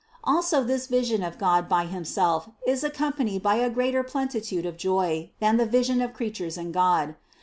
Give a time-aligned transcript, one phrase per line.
[0.23, 4.75] Also this vision of God by Himself is accom panied by a greater plenitude of
[4.75, 7.13] joy than the vision of creatures in God.